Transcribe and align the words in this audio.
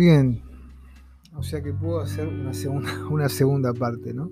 Bien, 0.00 0.40
o 1.36 1.42
sea 1.42 1.62
que 1.62 1.74
puedo 1.74 2.00
hacer 2.00 2.26
una 2.26 2.54
segunda, 2.54 2.90
una 3.10 3.28
segunda 3.28 3.74
parte, 3.74 4.14
¿no? 4.14 4.30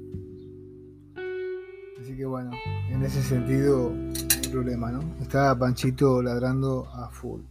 Así 2.01 2.17
que 2.17 2.25
bueno, 2.25 2.53
en 2.89 3.03
ese 3.03 3.23
sentido, 3.23 3.93
no 3.93 4.49
problema, 4.50 4.91
¿no? 4.91 5.00
Está 5.21 5.54
Panchito 5.59 6.23
ladrando 6.23 6.89
a 6.95 7.11
full. 7.11 7.43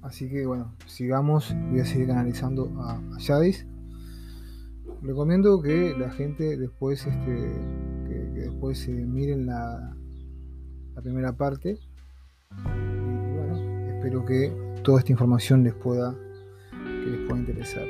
Así 0.00 0.26
que 0.30 0.46
bueno, 0.46 0.74
sigamos. 0.86 1.54
Voy 1.68 1.80
a 1.80 1.84
seguir 1.84 2.12
analizando 2.12 2.72
a, 2.80 2.98
a. 3.18 3.66
Recomiendo 5.02 5.60
que 5.60 5.96
la 5.98 6.10
gente 6.10 6.56
después, 6.56 7.04
este, 7.04 7.52
que, 8.06 8.14
después 8.34 8.78
se 8.78 8.92
miren 8.92 9.46
la, 9.46 9.96
primera 11.02 11.32
parte. 11.32 11.76
Y 12.50 13.36
bueno, 13.36 13.56
espero 13.96 14.24
que 14.24 14.52
toda 14.84 15.00
esta 15.00 15.10
información 15.10 15.64
les 15.64 15.74
pueda, 15.74 16.14
les 17.04 17.28
pueda 17.28 17.40
interesar. 17.40 17.88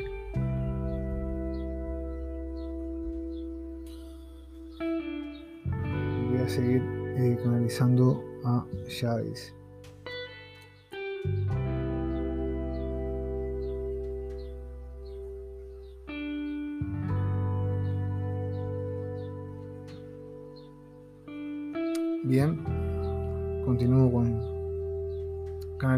Voy 6.31 6.39
a 6.39 6.49
seguir 6.49 6.83
eh, 7.19 7.39
canalizando 7.43 8.25
a 8.45 8.65
Yadis. 8.89 9.55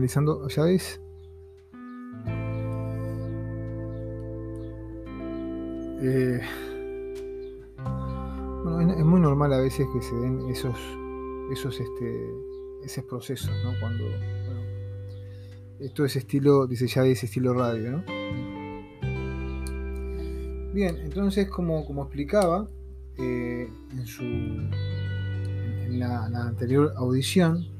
Canalizando. 0.05 0.49
¿Ya? 0.49 0.65
Eh, 6.07 6.41
bueno, 8.65 8.93
es, 8.93 9.05
muy 9.05 9.21
normal 9.21 9.53
a 9.55 9.59
veces 9.59 9.87
que 9.93 10.03
se 10.03 10.15
den 10.17 10.51
esos, 10.51 10.77
esos, 11.51 11.81
este, 11.81 12.31
esos 12.85 13.05
procesos, 13.05 13.53
¿no? 13.65 13.73
Cuando, 13.81 14.05
esto 15.81 16.05
es 16.05 16.17
estilo, 16.17 16.67
dice 16.67 16.87
ya 16.87 17.05
estilo 17.05 17.55
radio, 17.55 17.93
¿no? 17.93 18.05
Bien, 20.75 20.97
entonces 21.05 21.49
como, 21.49 21.87
como 21.87 22.03
explicaba 22.03 22.69
eh, 23.17 23.69
en 23.93 24.07
su 24.07 24.25
en 24.25 26.01
la, 26.01 26.25
anterior 26.25 26.93
audición, 26.97 27.74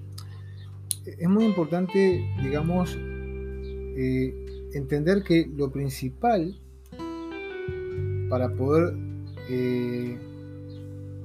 es 1.07 1.29
muy 1.29 1.45
importante, 1.45 2.25
digamos, 2.43 2.97
eh, 3.97 4.71
entender 4.73 5.23
que 5.23 5.49
lo 5.57 5.71
principal 5.71 6.59
para 8.29 8.49
poder 8.51 8.95
eh, 9.49 10.19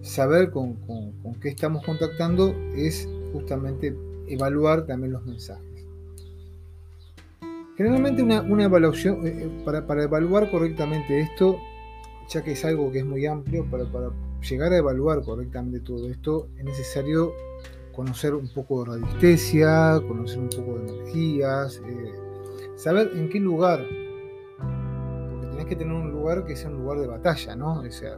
saber 0.01 0.51
con, 0.51 0.77
qué 1.41 1.49
estamos 1.49 1.83
contactando 1.85 2.53
es 2.75 3.07
justamente 3.33 3.95
evaluar 4.27 4.85
también 4.85 5.13
los 5.13 5.25
mensajes. 5.25 5.65
Generalmente 7.77 8.21
una, 8.21 8.63
evaluación, 8.63 9.25
eh, 9.25 9.49
para, 9.63 9.87
para, 9.87 10.03
evaluar 10.03 10.51
correctamente 10.51 11.21
esto, 11.21 11.57
ya 12.27 12.43
que 12.43 12.51
es 12.51 12.65
algo 12.65 12.91
que 12.91 12.99
es 12.99 13.05
muy 13.05 13.25
amplio, 13.25 13.65
para, 13.71 13.85
para 13.85 14.11
llegar 14.47 14.73
a 14.73 14.77
evaluar 14.77 15.23
correctamente 15.23 15.79
todo 15.79 16.09
esto, 16.09 16.49
es 16.57 16.65
necesario 16.65 17.31
conocer 17.99 18.33
un 18.33 18.47
poco 18.47 18.85
de 18.85 18.91
radiestesia, 18.91 20.01
conocer 20.07 20.39
un 20.39 20.49
poco 20.49 20.79
de 20.79 20.87
energías, 20.87 21.81
eh, 21.85 22.13
saber 22.77 23.11
en 23.13 23.27
qué 23.27 23.41
lugar, 23.41 23.85
porque 25.29 25.47
tenés 25.47 25.65
que 25.65 25.75
tener 25.75 25.93
un 25.93 26.09
lugar 26.09 26.45
que 26.45 26.55
sea 26.55 26.69
un 26.69 26.77
lugar 26.77 26.99
de 26.99 27.07
batalla, 27.07 27.57
¿no? 27.57 27.81
O 27.81 27.91
sea, 27.91 28.17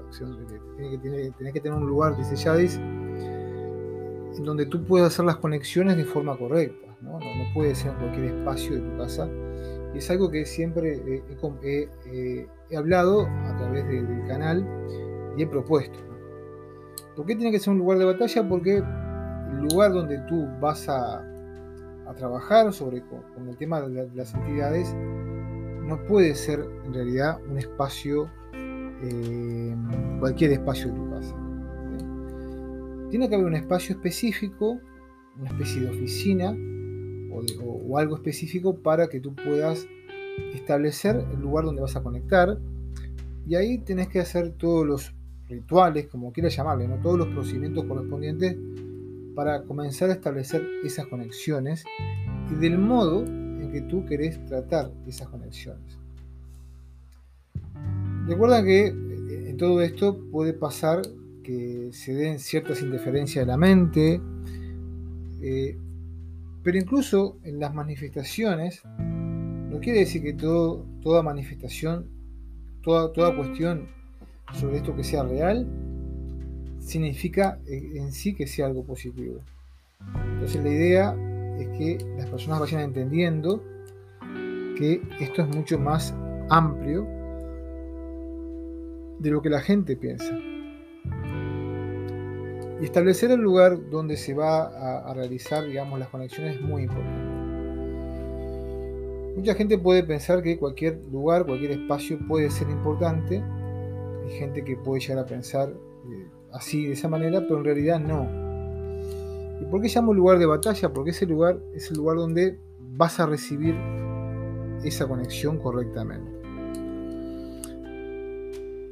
tenés 0.78 1.54
que, 1.54 1.60
tener 1.60 1.76
un 1.76 1.88
lugar, 1.88 2.16
dice 2.16 2.36
Yadis, 2.36 2.76
en 2.78 4.44
donde 4.44 4.68
tú 4.68 4.86
puedas 4.86 5.14
hacer 5.14 5.26
las 5.26 5.38
conexiones 5.38 5.98
de 5.98 6.06
forma 6.06 6.38
correcta, 6.38 6.96
¿no? 7.02 7.14
No, 7.14 7.54
puede 7.56 7.74
ser 7.74 7.94
en 7.94 7.98
cualquier 7.98 8.26
espacio 8.26 8.76
de 8.76 8.82
tu 8.82 8.98
casa. 9.00 9.28
Y 9.96 9.98
es 9.98 10.12
algo 10.12 10.30
que 10.30 10.46
siempre 10.46 11.02
he, 11.64 12.78
hablado 12.78 13.26
a 13.26 13.58
través 13.58 13.88
del 13.88 14.28
canal 14.28 14.64
y 15.36 15.42
he 15.42 15.48
propuesto. 15.48 15.98
¿Por 17.16 17.26
qué 17.26 17.36
tiene 17.36 17.52
que 17.52 17.58
ser 17.58 17.74
un 17.74 17.80
lugar 17.80 17.98
de 17.98 18.06
batalla? 18.06 18.48
Porque 18.48 18.84
lugar 19.60 19.94
donde 19.94 20.20
tú 20.28 20.48
vas 20.60 20.88
a, 20.90 21.28
trabajar 22.18 22.74
sobre 22.74 23.02
con, 23.04 23.48
el 23.48 23.56
tema 23.56 23.80
de, 23.80 24.10
las 24.14 24.34
entidades 24.34 24.94
no 24.94 25.98
puede 26.06 26.36
ser 26.36 26.60
en 26.86 26.94
realidad 26.94 27.40
un 27.50 27.58
espacio, 27.58 28.30
eh, 28.54 29.74
cualquier 30.20 30.52
espacio 30.52 30.90
de 30.90 30.94
tu 30.94 31.10
casa. 31.10 31.36
Tiene 33.10 33.30
que 33.30 33.36
haber 33.36 33.48
un 33.48 33.56
espacio 33.56 33.96
específico, 33.96 34.78
una 35.40 35.50
especie 35.52 35.84
de 35.84 35.90
oficina 35.90 36.54
o 37.64 37.98
algo 37.98 38.16
específico 38.16 38.76
para 38.76 39.08
que 39.08 39.22
tú 39.22 39.34
puedas 39.34 39.88
establecer 40.54 41.26
el 41.34 41.40
lugar 41.40 41.64
donde 41.64 41.82
vas 41.82 41.96
a 41.96 42.04
conectar 42.04 42.58
y 43.48 43.56
ahí 43.56 43.80
tenés 43.80 44.08
que 44.08 44.20
hacer 44.20 44.52
todos 44.54 44.86
los 44.86 45.16
rituales, 45.50 46.08
como 46.08 46.32
quieras 46.32 46.56
llamarle, 46.56 46.88
¿no? 46.88 46.98
todos 46.98 47.18
los 47.18 47.28
procedimientos 47.30 47.86
correspondientes 47.86 48.56
para 49.36 49.64
comenzar 49.64 50.10
a 50.10 50.14
establecer 50.14 50.62
esas 50.84 51.08
conexiones 51.08 51.84
y 52.52 52.56
del 52.56 52.78
modo 52.78 53.26
en 53.26 53.72
que 53.72 53.82
tú 53.82 54.06
querés 54.06 54.44
tratar 54.46 54.92
esas 55.08 55.28
conexiones. 55.30 55.98
Recuerda 58.28 58.64
que 58.64 58.88
eh, 58.88 59.50
en 59.50 59.58
todo 59.58 59.82
esto 59.82 60.20
puede 60.32 60.54
pasar 60.54 61.02
que 61.44 61.90
se 61.92 62.14
den 62.14 62.40
ciertas 62.40 62.82
interferencias 62.82 63.46
de 63.46 63.52
la 63.52 63.58
mente, 63.58 64.22
eh, 65.42 65.78
pero 66.64 66.78
incluso 66.78 67.40
en 67.44 67.60
las 67.60 67.74
manifestaciones, 67.74 68.84
no 68.98 69.80
quiere 69.80 70.00
decir 70.00 70.22
que 70.22 70.34
todo, 70.34 70.86
toda 71.02 71.24
manifestación, 71.24 72.08
toda, 72.84 73.12
toda 73.14 73.36
cuestión 73.36 73.88
sobre 74.54 74.78
esto 74.78 74.96
que 74.96 75.04
sea 75.04 75.24
real, 75.24 75.68
significa 76.82 77.60
en 77.68 78.12
sí 78.12 78.34
que 78.34 78.48
sea 78.48 78.66
algo 78.66 78.84
positivo. 78.84 79.40
Entonces 80.34 80.64
la 80.64 80.70
idea 80.70 81.16
es 81.60 81.68
que 81.78 81.98
las 82.18 82.30
personas 82.30 82.60
vayan 82.60 82.82
entendiendo 82.82 83.64
que 84.78 85.02
esto 85.20 85.44
es 85.44 85.56
mucho 85.56 85.78
más 85.78 86.14
amplio 86.50 87.08
de 89.20 89.30
lo 89.30 89.42
que 89.42 89.50
la 89.50 89.62
gente 89.62 89.96
piensa. 89.96 90.34
Y 92.82 92.86
establecer 92.86 93.30
el 93.30 93.40
lugar 93.40 93.78
donde 93.92 94.18
se 94.18 94.34
va 94.34 94.64
a, 95.08 95.14
realizar, 95.14 95.64
digamos, 95.64 96.00
las 96.00 96.10
conexiones 96.10 96.56
es 96.56 96.62
muy 96.62 96.84
importante. 96.84 97.32
Mucha 99.36 99.54
gente 99.54 99.78
puede 99.78 100.04
pensar 100.04 100.42
que 100.42 100.58
cualquier 100.58 101.00
lugar, 101.12 101.46
cualquier 101.46 101.72
espacio 101.72 102.18
puede 102.28 102.50
ser 102.50 102.70
importante, 102.70 103.44
hay 104.26 104.32
gente 104.32 104.64
que 104.64 104.76
puede 104.76 105.00
llegar 105.00 105.20
a 105.20 105.26
pensar 105.26 105.70
eh, 105.70 106.28
así, 106.54 106.88
de 106.88 106.94
esa 106.94 107.08
manera, 107.08 107.42
pero 107.42 107.58
en 107.60 107.66
realidad 107.66 108.00
no. 108.00 108.28
¿Y 109.62 109.66
por 109.66 109.82
qué 109.82 109.90
llamo 109.90 110.14
lugar 110.14 110.40
de 110.40 110.46
batalla? 110.46 110.92
Porque 110.92 111.12
ese 111.12 111.26
lugar 111.26 111.60
es 111.74 111.92
el 111.92 111.98
lugar 111.98 112.18
donde 112.18 112.60
vas 112.80 113.20
a 113.20 113.26
recibir 113.26 113.76
esa 114.84 115.08
conexión 115.08 115.60
correctamente. 115.60 116.32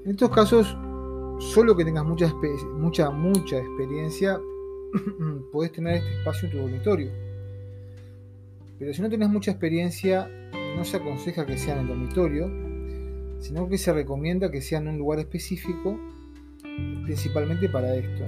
En 0.06 0.12
estos 0.12 0.30
casos, 0.30 0.78
solo 1.40 1.76
que 1.76 1.86
tengas 1.86 2.06
mucha, 2.06 2.34
mucha, 2.76 3.10
mucha 3.10 3.58
experiencia, 3.58 4.40
podés 5.52 5.72
tener 5.72 5.96
este 5.96 6.18
espacio 6.20 6.48
en 6.48 6.52
tu 6.52 6.58
dormitorio. 6.60 7.12
Pero 8.78 8.94
si 8.94 9.02
no 9.02 9.10
tenés 9.10 9.30
mucha 9.30 9.52
experiencia, 9.52 10.30
no 10.76 10.86
se 10.86 10.98
aconseja 10.98 11.46
que 11.46 11.58
sea 11.58 11.76
en 11.76 11.82
el 11.82 11.88
dormitorio, 11.88 12.50
sino 13.40 13.68
que 13.68 13.78
se 13.78 13.92
recomienda 13.92 14.52
que 14.52 14.62
sea 14.62 14.80
en 14.80 14.88
un 14.88 14.98
lugar 14.98 15.20
específico, 15.20 16.00
principalmente 17.06 17.70
para 17.70 17.96
esto. 17.96 18.26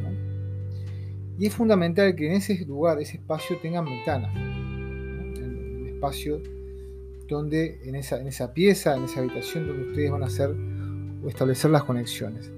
Y 1.37 1.47
es 1.47 1.53
fundamental 1.53 2.15
que 2.15 2.27
en 2.27 2.33
ese 2.33 2.65
lugar, 2.65 2.99
ese 2.99 3.17
espacio, 3.17 3.57
tengan 3.57 3.85
ventanas. 3.85 4.35
En 4.35 5.77
el 5.81 5.87
espacio 5.95 6.41
donde, 7.27 7.79
en 7.83 7.95
esa, 7.95 8.19
en 8.19 8.27
esa 8.27 8.53
pieza, 8.53 8.95
en 8.95 9.05
esa 9.05 9.21
habitación 9.21 9.67
donde 9.67 9.87
ustedes 9.89 10.11
van 10.11 10.23
a 10.23 10.27
hacer 10.27 10.49
o 11.23 11.27
establecer 11.27 11.71
las 11.71 11.83
conexiones. 11.83 12.51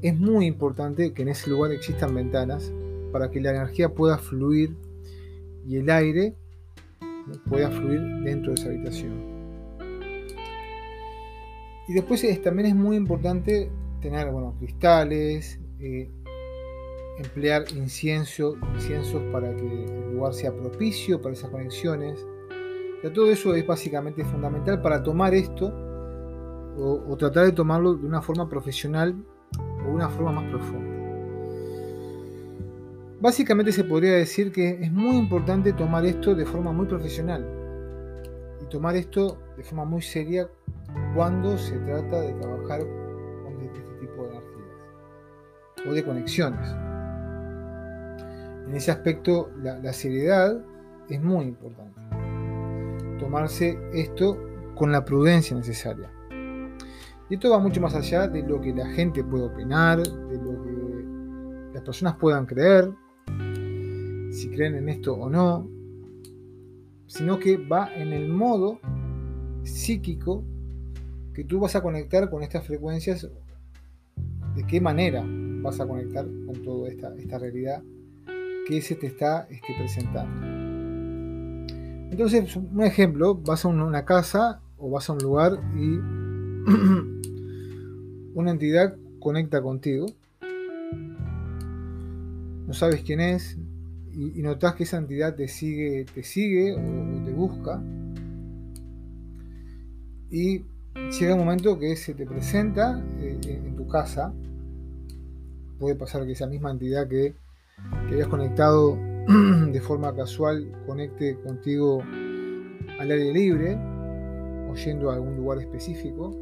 Es 0.00 0.18
muy 0.18 0.46
importante 0.46 1.12
que 1.12 1.22
en 1.22 1.28
ese 1.28 1.50
lugar 1.50 1.72
existan 1.72 2.14
ventanas 2.14 2.72
para 3.12 3.30
que 3.30 3.40
la 3.40 3.50
energía 3.50 3.88
pueda 3.88 4.18
fluir 4.18 4.74
y 5.66 5.76
el 5.76 5.90
aire 5.90 6.34
pueda 7.48 7.70
fluir 7.70 8.00
dentro 8.24 8.52
de 8.52 8.60
esa 8.60 8.68
habitación. 8.70 9.38
Y 11.88 11.94
después 11.94 12.22
también 12.42 12.68
es 12.68 12.74
muy 12.74 12.96
importante 12.96 13.70
tener 14.00 14.30
bueno, 14.30 14.54
cristales, 14.58 15.58
eh, 15.80 16.10
emplear 17.18 17.64
incienso, 17.74 18.56
inciensos 18.74 19.22
para 19.32 19.54
que 19.54 19.84
el 19.84 20.14
lugar 20.14 20.34
sea 20.34 20.52
propicio 20.52 21.20
para 21.20 21.34
esas 21.34 21.50
conexiones. 21.50 22.24
todo 23.14 23.30
eso 23.30 23.54
es 23.54 23.66
básicamente 23.66 24.24
fundamental 24.24 24.80
para 24.80 25.02
tomar 25.02 25.34
esto 25.34 25.72
o, 26.80 27.16
tratar 27.16 27.46
de 27.46 27.52
tomarlo 27.52 27.94
de 27.94 28.06
una 28.06 28.22
forma 28.22 28.48
profesional 28.48 29.14
o 29.84 29.90
una 29.90 30.08
forma 30.08 30.32
más 30.32 30.44
profunda. 30.50 30.86
Básicamente 33.20 33.72
se 33.72 33.82
podría 33.82 34.12
decir 34.12 34.52
que 34.52 34.78
es 34.80 34.92
muy 34.92 35.16
importante 35.16 35.72
tomar 35.72 36.06
esto 36.06 36.36
de 36.36 36.46
forma 36.46 36.70
muy 36.70 36.86
profesional 36.86 37.44
y 38.62 38.66
tomar 38.66 38.94
esto 38.94 39.38
de 39.56 39.64
forma 39.64 39.84
muy 39.84 40.02
seria 40.02 40.48
cuando 41.16 41.58
se 41.58 41.76
trata 41.78 42.20
de 42.20 42.32
trabajar 42.34 43.07
o 45.86 45.92
de 45.92 46.04
conexiones. 46.04 46.68
En 48.66 48.74
ese 48.74 48.90
aspecto 48.90 49.50
la, 49.62 49.92
seriedad 49.92 50.62
es 51.08 51.22
muy 51.22 51.46
importante. 51.46 51.98
Tomarse 53.18 53.78
esto 53.92 54.38
con 54.74 54.92
la 54.92 55.04
prudencia 55.04 55.56
necesaria. 55.56 56.10
Y 57.30 57.34
esto 57.34 57.50
va 57.50 57.58
mucho 57.58 57.80
más 57.80 57.94
allá 57.94 58.28
de 58.28 58.42
lo 58.42 58.60
que 58.60 58.74
la 58.74 58.86
gente 58.90 59.24
puede 59.24 59.44
opinar, 59.44 60.02
de 60.02 60.36
lo 60.36 60.62
que 60.62 61.74
las 61.74 61.82
personas 61.82 62.16
puedan 62.16 62.46
creer, 62.46 62.90
si 64.30 64.50
creen 64.50 64.76
en 64.76 64.88
esto 64.88 65.14
o 65.14 65.28
no, 65.28 65.68
sino 67.06 67.38
que 67.38 67.56
va 67.56 67.94
en 67.94 68.12
el 68.12 68.28
modo 68.28 68.80
psíquico 69.62 70.44
que 71.34 71.44
tú 71.44 71.60
vas 71.60 71.74
a 71.74 71.82
conectar 71.82 72.28
con 72.30 72.42
estas 72.42 72.66
frecuencias, 72.66 73.28
de 74.54 74.66
qué 74.66 74.80
manera 74.80 75.24
vas 75.62 75.80
a 75.80 75.86
conectar 75.86 76.26
con 76.46 76.62
toda 76.62 76.88
esta, 76.88 77.38
realidad 77.38 77.82
que 78.66 78.80
se 78.82 78.94
te 78.96 79.06
está 79.08 79.46
este, 79.50 79.74
presentando. 79.78 80.46
Entonces, 82.10 82.56
un 82.56 82.82
ejemplo, 82.82 83.34
vas 83.34 83.64
a 83.64 83.68
una 83.68 84.04
casa 84.04 84.60
o 84.78 84.90
vas 84.90 85.08
a 85.10 85.12
un 85.12 85.18
lugar 85.18 85.52
y 85.76 85.98
una 88.34 88.50
entidad 88.50 88.96
conecta 89.20 89.60
contigo, 89.62 90.06
no 92.66 92.74
sabes 92.74 93.02
quién 93.02 93.20
es 93.20 93.58
y, 94.12 94.42
notas 94.42 94.74
que 94.74 94.82
esa 94.82 94.98
entidad 94.98 95.34
te 95.34 95.48
sigue, 95.48 96.04
te 96.12 96.22
sigue 96.22 96.74
o, 96.74 97.24
te 97.24 97.32
busca. 97.32 97.82
Y 100.30 100.64
llega 101.18 101.34
un 101.34 101.40
momento 101.40 101.78
que 101.78 101.96
se 101.96 102.14
te 102.14 102.26
presenta 102.26 103.02
eh, 103.20 103.38
en 103.44 103.76
tu 103.76 103.86
casa, 103.86 104.34
puede 105.78 105.94
pasar 105.94 106.26
que 106.26 106.32
esa 106.32 106.46
misma 106.46 106.70
entidad 106.70 107.08
que 107.08 107.34
que 108.08 108.14
hayas 108.14 108.28
conectado 108.28 108.96
de 109.72 109.80
forma 109.80 110.14
casual 110.14 110.70
conecte 110.86 111.36
contigo 111.40 112.02
al 112.98 113.10
aire 113.10 113.32
libre 113.32 113.78
o 114.70 114.74
yendo 114.74 115.10
a 115.10 115.14
algún 115.14 115.36
lugar 115.36 115.58
específico. 115.58 116.36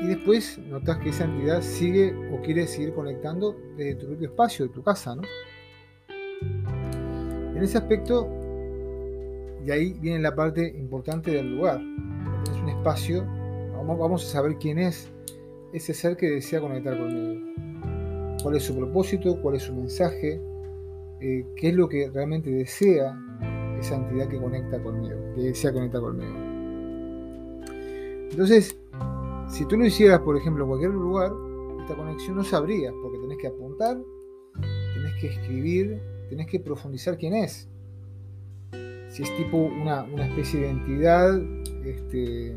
Y 0.00 0.06
después 0.06 0.58
notas 0.58 0.98
que 0.98 1.08
esa 1.10 1.24
entidad 1.24 1.60
sigue 1.60 2.14
o 2.32 2.40
quiere 2.40 2.66
seguir 2.66 2.94
conectando 2.94 3.56
desde 3.76 3.96
tu 3.96 4.06
propio 4.06 4.28
espacio, 4.28 4.66
de 4.66 4.72
tu 4.72 4.82
casa. 4.82 5.16
¿no? 5.16 5.22
En 6.08 7.62
ese 7.62 7.78
aspecto, 7.78 8.28
y 9.66 9.70
ahí 9.70 9.94
viene 9.94 10.20
la 10.20 10.34
parte 10.36 10.68
importante 10.78 11.32
del 11.32 11.56
lugar. 11.56 11.80
Es 12.44 12.62
un 12.62 12.68
espacio, 12.68 13.26
vamos 13.74 14.24
a 14.24 14.28
saber 14.28 14.56
quién 14.58 14.78
es 14.78 15.10
ese 15.72 15.92
ser 15.92 16.16
que 16.16 16.30
desea 16.30 16.60
conectar 16.60 16.96
conmigo 16.96 17.48
cuál 18.42 18.56
es 18.56 18.62
su 18.62 18.76
propósito, 18.76 19.40
cuál 19.40 19.56
es 19.56 19.62
su 19.62 19.74
mensaje, 19.74 20.40
eh, 21.20 21.46
qué 21.56 21.68
es 21.68 21.74
lo 21.74 21.88
que 21.88 22.10
realmente 22.10 22.50
desea 22.50 23.18
esa 23.78 23.96
entidad 23.96 24.28
que 24.28 24.38
conecta 24.38 24.82
conmigo, 24.82 25.16
que 25.34 25.42
desea 25.42 25.72
conectar 25.72 26.00
conmigo. 26.00 26.34
Entonces, 28.30 28.78
si 29.48 29.64
tú 29.66 29.76
lo 29.76 29.86
hicieras, 29.86 30.20
por 30.20 30.36
ejemplo, 30.36 30.64
en 30.64 30.68
cualquier 30.68 30.92
lugar, 30.92 31.32
esta 31.80 31.96
conexión 31.96 32.36
no 32.36 32.44
sabrías, 32.44 32.92
porque 33.02 33.18
tenés 33.18 33.38
que 33.38 33.46
apuntar, 33.46 33.98
tenés 34.94 35.14
que 35.20 35.28
escribir, 35.28 36.00
tenés 36.28 36.46
que 36.46 36.60
profundizar 36.60 37.16
quién 37.16 37.34
es. 37.34 37.68
Si 39.08 39.22
es 39.22 39.36
tipo 39.36 39.56
una, 39.56 40.06
especie 40.26 40.60
de 40.60 40.68
entidad 40.68 41.40
este, 41.84 42.56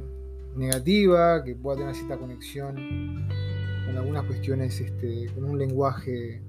negativa, 0.55 1.43
que 1.43 1.55
pueda 1.55 1.77
tener 1.77 1.95
cierta 1.95 2.17
conexión 2.17 2.75
con 3.85 3.97
algunas 3.97 4.25
cuestiones, 4.25 4.79
este, 4.79 5.27
con 5.33 5.43
un 5.45 5.57
lenguaje, 5.57 6.41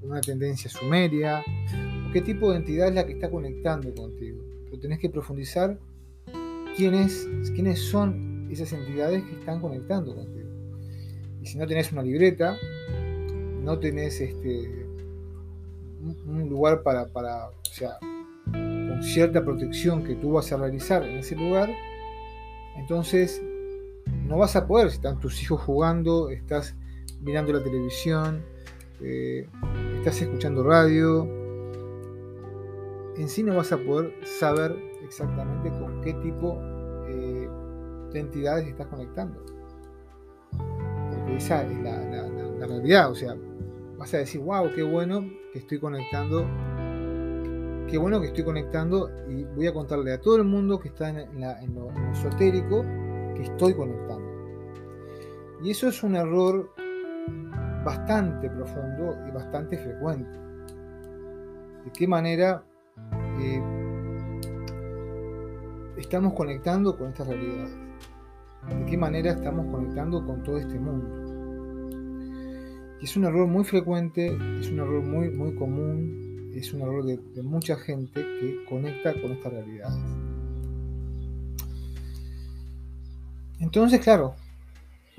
con 0.00 0.10
una 0.10 0.20
tendencia 0.20 0.70
sumeria, 0.70 1.42
qué 2.12 2.20
tipo 2.22 2.50
de 2.50 2.58
entidad 2.58 2.88
es 2.88 2.94
la 2.94 3.06
que 3.06 3.12
está 3.12 3.30
conectando 3.30 3.94
contigo. 3.94 4.42
Pero 4.64 4.80
tenés 4.80 4.98
que 4.98 5.10
profundizar 5.10 5.78
quiénes, 6.76 7.28
quiénes 7.54 7.80
son 7.80 8.48
esas 8.50 8.72
entidades 8.72 9.24
que 9.24 9.32
están 9.32 9.60
conectando 9.60 10.14
contigo. 10.14 10.48
Y 11.42 11.46
si 11.46 11.58
no 11.58 11.66
tenés 11.66 11.92
una 11.92 12.02
libreta, 12.02 12.56
no 13.62 13.78
tenés 13.78 14.20
este, 14.20 14.86
un 16.26 16.48
lugar 16.48 16.82
para, 16.82 17.06
para, 17.06 17.48
o 17.48 17.64
sea, 17.64 17.98
con 18.52 19.02
cierta 19.02 19.44
protección 19.44 20.04
que 20.04 20.14
tú 20.14 20.32
vas 20.32 20.50
a 20.52 20.56
realizar 20.56 21.02
en 21.02 21.18
ese 21.18 21.36
lugar, 21.36 21.70
entonces 22.76 23.42
no 24.26 24.38
vas 24.38 24.56
a 24.56 24.66
poder 24.66 24.90
si 24.90 24.96
están 24.96 25.18
tus 25.20 25.42
hijos 25.42 25.60
jugando, 25.60 26.30
estás 26.30 26.74
mirando 27.20 27.52
la 27.52 27.62
televisión, 27.62 28.44
eh, 29.00 29.48
estás 29.96 30.20
escuchando 30.22 30.62
radio. 30.62 31.26
En 33.16 33.28
sí 33.28 33.42
no 33.42 33.56
vas 33.56 33.72
a 33.72 33.78
poder 33.78 34.14
saber 34.24 34.76
exactamente 35.02 35.70
con 35.70 36.00
qué 36.02 36.14
tipo 36.14 36.58
eh, 37.08 37.48
de 38.12 38.20
entidades 38.20 38.68
estás 38.68 38.86
conectando. 38.86 39.44
Porque 40.50 41.36
esa 41.36 41.64
es 41.64 41.78
la, 41.80 42.66
realidad. 42.66 43.10
O 43.10 43.14
sea, 43.14 43.34
vas 43.96 44.12
a 44.14 44.18
decir, 44.18 44.40
wow, 44.40 44.70
qué 44.74 44.82
bueno 44.82 45.28
que 45.52 45.60
estoy 45.60 45.78
conectando 45.80 46.46
qué 47.88 47.96
bueno 47.96 48.20
que 48.20 48.26
estoy 48.26 48.44
conectando 48.44 49.10
y 49.30 49.44
voy 49.44 49.66
a 49.66 49.72
contarle 49.72 50.12
a 50.12 50.20
todo 50.20 50.36
el 50.36 50.44
mundo 50.44 50.78
que 50.78 50.88
está 50.88 51.08
en, 51.08 51.74
lo, 51.74 51.90
esotérico 52.12 52.84
estoy 53.40 53.74
conectando. 53.74 54.28
Y 55.62 55.70
eso 55.70 55.88
es 55.88 56.02
un 56.02 56.16
error 56.16 56.70
bastante 57.84 58.48
profundo 58.50 59.16
y 59.26 59.30
bastante 59.30 59.78
frecuente. 59.78 60.38
¿De 61.84 61.92
qué 61.92 62.06
manera 62.06 62.62
eh, 63.40 63.62
estamos 65.96 66.34
conectando 66.34 66.96
con 66.96 67.08
estas 67.08 67.28
realidades? 67.28 67.76
¿De 68.68 68.84
qué 68.84 68.96
manera 68.96 69.32
estamos 69.32 69.66
conectando 69.66 70.24
con 70.24 70.42
todo 70.42 70.58
este 70.58 70.78
mundo? 70.78 71.28
Y 73.00 73.04
es 73.04 73.16
un 73.16 73.24
error 73.24 73.46
muy 73.46 73.64
frecuente, 73.64 74.26
es 74.60 74.70
un 74.70 74.80
error 74.80 75.02
muy, 75.02 75.30
muy 75.30 75.54
común, 75.54 76.50
es 76.54 76.72
un 76.74 76.82
error 76.82 77.04
de, 77.04 77.16
de 77.16 77.42
mucha 77.42 77.76
gente 77.76 78.20
que 78.20 78.64
conecta 78.68 79.12
con 79.20 79.32
estas 79.32 79.52
realidades. 79.52 80.27
Entonces, 83.60 84.00
claro, 84.00 84.34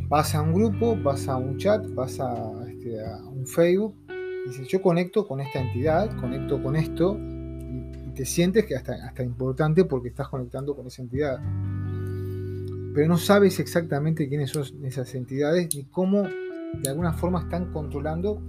vas 0.08 0.34
a 0.34 0.42
un 0.42 0.54
grupo, 0.54 0.96
vas 0.96 1.28
a 1.28 1.36
un 1.38 1.58
chat, 1.58 1.86
vas 1.94 2.20
a, 2.20 2.52
este, 2.68 2.98
un 3.32 3.46
Facebook, 3.46 3.96
y 4.10 4.50
dices, 4.50 4.68
yo 4.68 4.82
conecto 4.82 5.28
con 5.28 5.42
esta 5.42 5.60
entidad, 5.60 6.16
conecto 6.20 6.62
con 6.62 6.76
esto, 6.76 7.18
y, 7.18 8.10
te 8.16 8.26
sientes 8.26 8.66
que 8.66 8.76
hasta, 8.76 8.94
hasta 9.06 9.24
importante 9.24 9.86
porque 9.86 10.10
estás 10.10 10.28
conectando 10.28 10.76
con 10.76 10.88
esa 10.88 11.02
entidad. 11.02 11.40
Pero 12.94 13.08
no 13.08 13.18
sabes 13.18 13.60
exactamente 13.60 14.28
quiénes 14.28 14.50
son 14.50 14.66
esas 14.84 15.16
entidades 15.16 15.74
ni 15.74 15.84
cómo 15.86 16.24
de 16.24 16.90
alguna 16.90 17.14
forma 17.14 17.40
están 17.40 17.72
controlando 17.72 18.42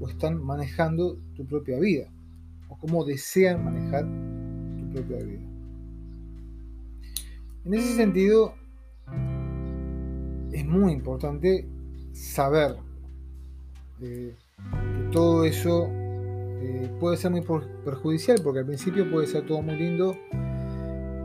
o 0.00 0.08
están 0.08 0.42
manejando 0.42 1.18
tu 1.34 1.44
propia 1.44 1.78
vida, 1.78 2.08
o 2.68 2.76
cómo 2.76 3.04
desean 3.04 3.64
manejar 3.64 4.04
tu 4.78 4.90
propia 4.92 5.24
vida. 5.24 5.40
En 7.64 7.74
ese 7.74 7.96
sentido, 7.96 8.54
es 10.58 10.66
muy 10.66 10.92
importante 10.92 11.66
saber 12.12 12.74
eh, 14.02 14.34
que 14.60 15.12
todo 15.12 15.44
eso 15.44 15.88
eh, 15.92 16.90
puede 16.98 17.16
ser 17.16 17.30
muy 17.30 17.44
perjudicial, 17.84 18.40
porque 18.42 18.60
al 18.60 18.66
principio 18.66 19.08
puede 19.08 19.28
ser 19.28 19.46
todo 19.46 19.62
muy 19.62 19.76
lindo, 19.76 20.16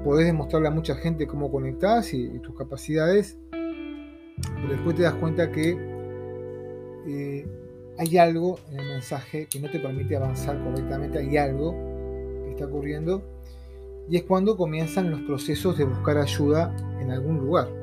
podés 0.04 0.28
demostrarle 0.28 0.68
a 0.68 0.72
mucha 0.72 0.96
gente 0.96 1.26
cómo 1.26 1.52
conectás 1.52 2.14
y, 2.14 2.40
tus 2.40 2.56
capacidades, 2.56 3.40
pero 3.52 4.70
después 4.70 4.96
te 4.96 5.02
das 5.02 5.16
cuenta 5.16 5.52
que 5.52 5.76
eh, 7.08 7.48
hay 7.98 8.18
algo 8.18 8.60
en 8.72 8.80
el 8.80 8.88
mensaje 8.88 9.48
que 9.48 9.60
no 9.60 9.72
te 9.72 9.80
permite 9.80 10.16
avanzar 10.16 10.64
correctamente, 10.64 11.18
hay 11.18 11.38
algo 11.38 11.72
que 12.44 12.52
está 12.52 12.66
ocurriendo, 12.68 13.24
y 14.12 14.18
es 14.18 14.24
cuando 14.24 14.56
comienzan 14.56 15.10
los 15.10 15.22
procesos 15.22 15.76
de 15.80 15.86
buscar 15.86 16.20
ayuda 16.20 16.76
en 17.02 17.10
algún 17.10 17.40
lugar 17.40 17.83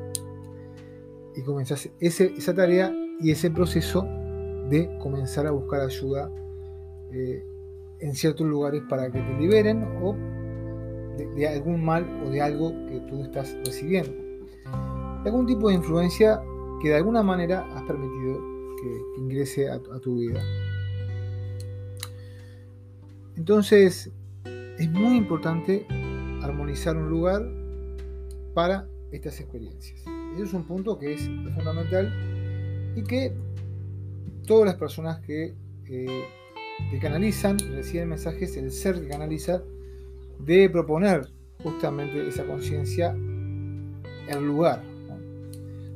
y 1.37 1.43
comenzás 1.43 1.89
esa 2.01 2.55
tarea 2.55 2.93
y 3.21 3.31
ese 3.31 3.51
proceso 3.51 4.07
de 4.69 4.97
comenzar 4.99 5.47
a 5.47 5.51
buscar 5.51 5.81
ayuda 5.81 6.31
eh, 7.13 7.45
en 8.01 8.15
ciertos 8.15 8.47
lugares 8.47 8.83
para 8.89 9.11
que 9.11 9.21
te 9.21 9.39
liberen 9.39 9.83
o 10.03 10.17
de, 11.17 11.49
algún 11.49 11.85
mal 11.85 12.23
o 12.25 12.31
de 12.31 12.41
algo 12.41 12.71
que 12.87 13.01
tú 13.09 13.23
estás 13.23 13.55
recibiendo. 13.65 14.13
algún 15.25 15.47
tipo 15.47 15.69
de 15.69 15.75
influencia 15.75 16.41
que 16.81 16.89
de 16.89 16.97
alguna 16.97 17.23
manera 17.23 17.67
has 17.75 17.83
permitido 17.83 18.41
que, 18.81 19.21
ingrese 19.21 19.69
a, 19.69 19.79
tu 19.79 20.17
vida. 20.17 20.41
Entonces, 23.37 24.11
es 24.79 24.91
muy 24.91 25.17
importante 25.17 25.87
armonizar 26.43 26.97
un 26.97 27.11
lugar 27.11 27.43
para 28.55 28.89
estas 29.13 29.41
experiencias. 29.41 30.03
Ese 30.35 30.45
es 30.45 30.53
un 30.53 30.65
punto 30.65 30.99
que 30.99 31.15
es, 31.15 31.23
fundamental 31.55 32.13
y 32.97 33.03
que 33.03 33.33
todas 34.47 34.67
las 34.67 34.77
personas 34.77 35.21
que, 35.21 35.55
eh, 35.87 36.25
que 36.91 36.99
canalizan, 36.99 37.59
reciben 37.59 38.09
mensajes, 38.09 38.57
el 38.57 38.71
ser 38.71 39.01
que 39.01 39.09
canaliza, 39.09 39.63
debe 40.39 40.71
proponer 40.71 41.29
justamente 41.63 42.27
esa 42.27 42.45
conciencia 42.47 43.15
el 44.29 44.47
lugar. 44.47 44.83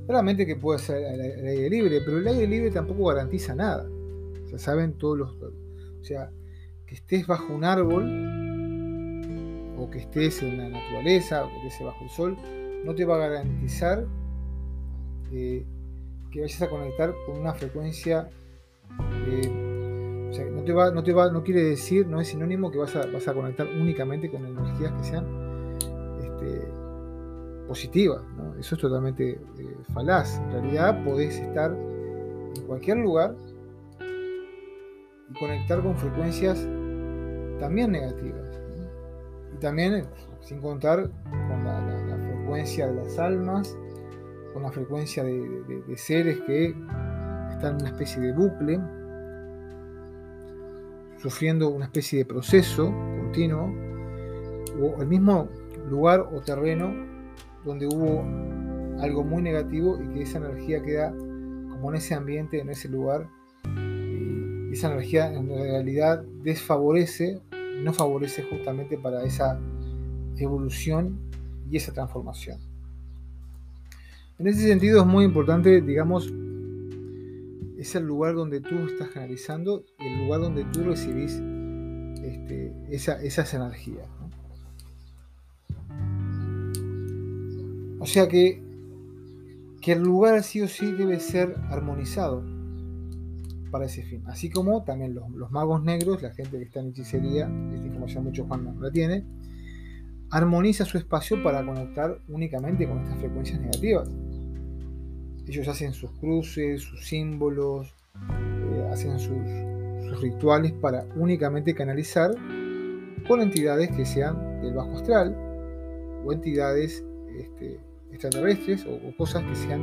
Realmente 0.06 0.44
que 0.44 0.56
puede 0.56 0.78
ser 0.78 0.98
el, 0.98 1.46
aire 1.46 1.70
libre, 1.70 2.00
pero 2.04 2.18
el 2.18 2.26
aire 2.26 2.46
libre 2.46 2.70
tampoco 2.70 3.06
garantiza 3.06 3.54
nada. 3.54 3.88
O 4.52 4.58
saben 4.58 4.92
todos 4.94 5.18
los. 5.18 5.30
O 5.32 6.04
sea, 6.04 6.30
que 6.86 6.94
estés 6.94 7.26
bajo 7.26 7.54
un 7.54 7.64
árbol, 7.64 8.04
o 9.78 9.90
que 9.90 9.98
estés 9.98 10.42
en 10.42 10.58
la 10.58 10.68
naturaleza, 10.68 11.44
o 11.44 11.48
que 11.48 11.68
estés 11.68 11.86
bajo 11.86 12.04
el 12.04 12.10
sol, 12.10 12.36
no 12.84 12.94
te 12.94 13.04
va 13.04 13.16
a 13.16 13.28
garantizar 13.28 14.06
eh, 15.32 15.64
que 16.30 16.40
vayas 16.40 16.62
a 16.62 16.68
conectar 16.68 17.14
con 17.26 17.38
una 17.38 17.54
frecuencia. 17.54 18.28
Eh, 19.26 20.28
o 20.30 20.32
sea, 20.32 20.44
no 20.46 20.62
te 20.64 20.72
va, 20.72 20.90
no 20.90 21.02
te 21.02 21.12
va, 21.12 21.30
no 21.30 21.44
quiere 21.44 21.62
decir, 21.62 22.06
no 22.06 22.20
es 22.20 22.28
sinónimo 22.28 22.70
que 22.70 22.78
vas 22.78 22.96
a, 22.96 23.06
vas 23.06 23.26
a 23.28 23.34
conectar 23.34 23.66
únicamente 23.66 24.30
con 24.30 24.44
energías 24.44 24.92
que 24.92 25.04
sean 25.04 25.26
este, 26.20 26.68
positivas. 27.68 28.22
Eso 28.58 28.74
es 28.74 28.80
totalmente 28.80 29.30
eh, 29.30 29.76
falaz. 29.92 30.38
En 30.38 30.52
realidad 30.52 31.04
podés 31.04 31.38
estar 31.38 31.72
en 31.72 32.66
cualquier 32.66 32.98
lugar 32.98 33.36
y 35.30 35.38
conectar 35.38 35.82
con 35.82 35.96
frecuencias 35.96 36.66
también 37.60 37.92
negativas. 37.92 38.60
Y 39.54 39.60
también, 39.60 40.04
sin 40.40 40.60
contar 40.60 41.10
con 41.30 41.64
la, 41.64 41.80
frecuencia 42.44 42.88
de 42.88 42.94
las 42.94 43.18
almas, 43.18 43.76
con 44.54 44.62
la 44.62 44.70
frecuencia 44.70 45.24
de, 45.24 45.96
seres 45.96 46.40
que 46.46 46.68
están 47.50 47.74
en 47.74 47.82
una 47.82 47.88
especie 47.88 48.22
de 48.22 48.32
bucle, 48.32 48.80
sufriendo 51.18 51.68
una 51.70 51.86
especie 51.86 52.20
de 52.20 52.24
proceso 52.24 52.94
continuo, 53.18 53.74
o 54.80 55.02
el 55.02 55.08
mismo 55.08 55.48
lugar 55.90 56.20
o 56.20 56.40
terreno 56.40 56.94
donde 57.64 57.86
hubo 57.86 58.22
algo 59.02 59.24
muy 59.24 59.42
negativo 59.42 60.00
y 60.00 60.08
que 60.14 60.22
esa 60.22 60.38
energía 60.38 60.80
queda 60.82 61.10
como 61.10 61.90
en 61.90 61.96
ese 61.96 62.14
ambiente, 62.14 62.60
en 62.60 62.70
ese 62.70 62.88
lugar. 62.88 63.28
Y 63.64 64.72
esa 64.72 64.92
energía 64.92 65.32
en 65.32 65.48
realidad 65.48 66.22
desfavorece, 66.42 67.40
no 67.82 67.92
favorece 67.92 68.44
justamente 68.44 68.98
para 68.98 69.24
esa 69.24 69.58
evolución 70.36 71.18
y 71.68 71.76
esa 71.76 71.92
transformación. 71.92 72.73
En 74.38 74.46
ese 74.46 74.66
sentido 74.68 75.00
es 75.00 75.06
muy 75.06 75.24
importante, 75.24 75.80
digamos, 75.80 76.32
es 77.78 77.94
el 77.94 78.04
lugar 78.04 78.34
donde 78.34 78.60
tú 78.60 78.76
estás 78.86 79.08
canalizando 79.10 79.84
y 79.98 80.06
el 80.06 80.24
lugar 80.24 80.40
donde 80.40 80.64
tú 80.64 80.82
recibís 80.82 81.40
este, 82.22 82.72
esas 82.90 83.54
energías. 83.54 84.08
O 88.00 88.06
sea 88.06 88.28
que, 88.28 88.62
que 89.80 89.92
el 89.92 90.02
lugar 90.02 90.42
sí 90.42 90.60
o 90.60 90.68
sí 90.68 90.92
debe 90.92 91.20
ser 91.20 91.56
armonizado 91.70 92.44
para 93.70 93.86
ese 93.86 94.02
fin. 94.02 94.22
Así 94.26 94.50
como 94.50 94.84
también 94.84 95.14
los, 95.14 95.50
magos 95.50 95.82
negros, 95.82 96.22
la 96.22 96.32
gente 96.34 96.58
que 96.58 96.64
está 96.64 96.80
en 96.80 96.88
hechicería, 96.88 97.50
esta 97.72 97.86
información 97.86 98.24
muchos 98.24 98.46
Juan 98.46 98.64
no 98.64 98.80
la 98.80 98.90
tiene, 98.90 99.24
armoniza 100.30 100.84
su 100.84 100.98
espacio 100.98 101.42
para 101.42 101.64
conectar 101.64 102.20
únicamente 102.28 102.86
con 102.86 102.98
estas 103.00 103.18
frecuencias 103.18 103.60
negativas. 103.60 104.08
Ellos 105.46 105.68
hacen 105.68 105.92
sus 105.92 106.10
cruces, 106.12 106.82
sus 106.82 107.06
símbolos, 107.06 107.94
eh, 108.14 108.88
hacen 108.92 109.18
sus, 109.18 109.38
rituales 110.20 110.72
para 110.72 111.04
únicamente 111.16 111.74
canalizar 111.74 112.30
con 113.26 113.40
entidades 113.40 113.90
que 113.90 114.06
sean 114.06 114.62
del 114.62 114.72
bajo 114.72 114.92
astral 114.92 115.34
o 116.24 116.32
entidades 116.32 117.04
este, 117.36 117.80
extraterrestres 118.12 118.86
o, 118.86 119.16
cosas 119.16 119.42
que 119.42 119.56
sean 119.56 119.82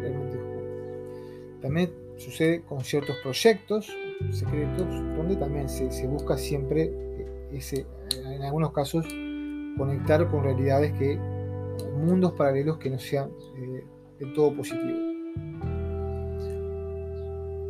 realmente 0.00 0.36
oscuras. 0.36 1.62
También 1.62 1.90
sucede 2.18 2.60
con 2.62 2.84
ciertos 2.84 3.16
proyectos 3.22 3.90
secretos 4.30 4.86
donde 5.16 5.36
también 5.36 5.70
se, 5.70 6.06
busca 6.06 6.36
siempre 6.36 6.90
eh, 6.92 7.48
ese, 7.52 7.86
en 8.14 8.42
algunos 8.42 8.72
casos 8.72 9.06
conectar 9.76 10.30
con 10.30 10.44
realidades 10.44 10.92
que 10.92 11.18
mundos 11.96 12.32
paralelos 12.32 12.78
que 12.78 12.90
no 12.90 12.98
sean 12.98 13.30
eh, 13.56 13.75
del 14.18 14.32
todo 14.32 14.54
positivos. 14.54 15.14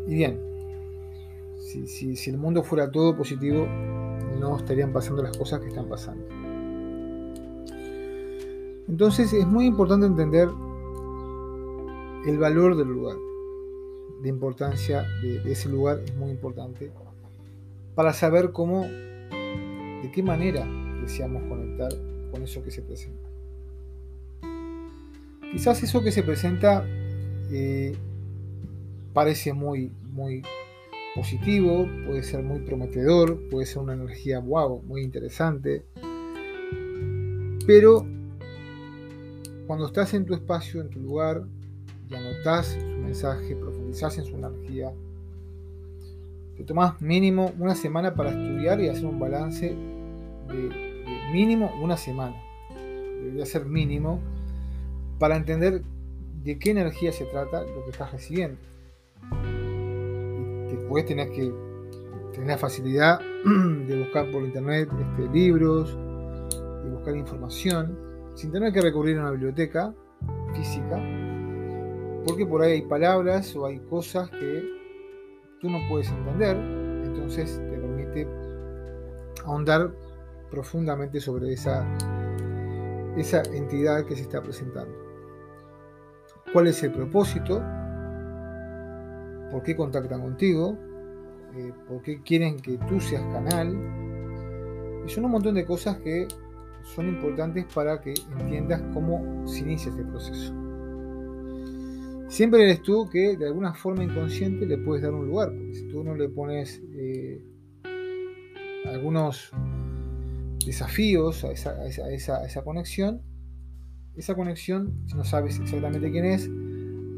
Y 0.07 0.15
bien, 0.15 0.41
si, 1.59 2.17
si 2.17 2.31
el 2.31 2.39
mundo 2.39 2.63
fuera 2.63 2.91
todo 2.91 3.17
positivo, 3.17 3.67
no 4.39 4.57
estarían 4.57 4.93
pasando 4.93 5.23
las 5.23 5.37
cosas 5.37 5.61
que 5.61 5.69
están 5.69 5.89
pasando. 5.89 6.25
Entonces 8.89 9.33
es 9.33 9.47
muy 9.47 9.67
importante 9.67 10.07
entender 10.07 10.49
el 12.27 12.39
valor 12.39 12.77
del 12.77 12.89
lugar. 12.89 13.17
La 14.23 14.29
importancia 14.29 15.05
de, 15.23 15.51
ese 15.51 15.69
lugar 15.69 16.01
es 16.05 16.15
muy 16.17 16.31
importante 16.31 16.91
para 17.95 18.13
saber 18.13 18.53
cómo, 18.53 18.83
de 18.83 20.11
qué 20.13 20.23
manera 20.23 20.67
deseamos 21.01 21.43
conectar 21.45 21.91
con 22.31 22.43
eso 22.43 22.63
que 22.63 22.71
se 22.71 22.83
presenta. 22.83 23.26
Quizás 25.53 25.83
eso 25.83 26.03
que 26.03 26.13
se 26.13 26.23
presenta 26.23 26.85
eh, 27.51 27.97
parece 29.13 29.53
muy, 29.53 29.93
muy 30.13 30.43
positivo, 31.15 31.89
puede 32.07 32.23
ser 32.23 32.43
muy 32.43 32.61
prometedor, 32.61 33.49
puede 33.49 33.67
ser 33.67 33.79
una 33.79 33.95
energía 33.95 34.39
wow, 34.41 34.83
muy 34.83 35.03
interesante, 35.03 35.85
pero 37.67 38.07
cuando 39.67 39.87
estás 39.87 40.15
en 40.15 40.27
tu 40.27 40.35
espacio, 40.35 40.81
en 40.81 40.91
tu 40.91 41.01
lugar, 41.01 41.43
y 42.09 42.15
anotás 42.15 42.67
su 42.69 42.87
mensaje, 42.87 43.57
profundizás 43.57 44.19
en 44.19 44.25
su 44.27 44.37
energía, 44.37 44.93
te 46.57 46.65
tomás 46.65 47.01
mínimo 47.03 47.53
una 47.59 47.75
semana 47.75 48.15
para 48.15 48.31
estudiar 48.31 48.81
y 48.81 48.89
hacer 48.89 49.05
un 49.05 49.19
balance 49.19 49.75
de, 50.49 50.97
mínimo 51.33 51.71
una 51.83 51.97
semana. 51.97 52.37
Debería 52.75 53.45
ser 53.45 53.67
mínimo 53.67 54.21
para 55.19 55.37
entender 55.37 55.83
de 56.43 56.59
qué 56.59 56.71
energía 56.71 57.13
se 57.13 57.25
trata 57.25 57.63
lo 57.63 57.85
que 57.85 57.91
estás 57.91 58.13
recibiendo. 58.13 58.59
Y 60.69 60.77
después 60.77 61.07
tenés 61.07 61.31
que 61.31 61.53
tener 62.33 62.49
la 62.49 62.59
facilidad 62.59 63.21
de 63.45 63.99
buscar 63.99 64.31
por 64.31 64.43
internet 64.43 64.89
este, 65.01 65.33
libros, 65.33 65.97
de 66.85 66.91
buscar 66.91 67.17
información 67.17 67.99
sin 68.35 68.53
tener 68.53 68.73
que 68.73 68.83
recurrir 68.83 69.17
a 69.17 69.23
una 69.23 69.31
biblioteca 69.31 69.95
física, 70.55 71.03
porque 72.27 72.47
por 72.47 72.63
ahí 72.63 72.73
hay 72.73 72.83
palabras 72.83 73.57
o 73.57 73.67
hay 73.67 73.79
cosas 73.81 74.31
que 74.31 74.63
tú 75.61 75.71
no 75.71 75.79
puedes 75.89 76.09
entender, 76.11 76.57
entonces 77.07 77.57
te 77.57 77.79
permite 77.79 78.29
ahondar 79.45 79.91
profundamente 80.51 81.21
sobre 81.21 81.53
esa, 81.53 81.87
esa 83.17 83.43
entidad 83.55 84.05
que 84.05 84.17
se 84.17 84.23
está 84.23 84.43
presentando. 84.43 85.06
¿Cuál 86.57 86.69
es 86.69 86.83
el 86.83 86.91
propósito? 86.91 87.63
¿Por 89.51 89.63
qué 89.63 89.77
contactan 89.77 90.23
contigo? 90.23 90.79
Eh, 91.55 91.71
¿Por 91.87 92.01
qué 92.01 92.23
quieren 92.23 92.57
que 92.57 92.79
tú 92.89 92.99
seas 92.99 93.23
canal? 93.25 93.77
Y 95.07 95.11
son 95.11 95.27
un 95.27 95.33
montón 95.33 95.57
de 95.57 95.67
cosas 95.67 95.99
que 95.99 96.27
son 96.83 97.09
importantes 97.09 97.67
para 97.75 98.01
que 98.01 98.15
entiendas 98.41 98.81
cómo 98.95 99.47
se 99.47 99.65
inicia 99.65 99.91
este 99.91 100.03
proceso. 100.05 100.55
Siempre 102.29 102.63
eres 102.63 102.81
tú 102.81 103.07
que 103.07 103.37
de 103.37 103.49
alguna 103.49 103.75
forma 103.75 104.03
inconsciente 104.03 104.65
le 104.65 104.79
puedes 104.79 105.03
dar 105.03 105.13
un 105.13 105.27
lugar, 105.27 105.51
porque 105.51 105.75
si 105.75 105.87
tú 105.89 106.05
no 106.05 106.15
le 106.15 106.31
pones 106.31 106.83
eh, 106.95 107.45
algunos 108.87 109.51
desafíos 110.65 111.45
a 111.45 111.53
esa, 111.53 112.65
conexión, 112.65 113.21
esa 114.17 114.35
conexión, 114.35 114.93
si 115.07 115.15
no 115.15 115.25
sabes 115.25 115.59
exactamente 115.61 116.11
quién 116.11 116.25
es, 116.25 116.51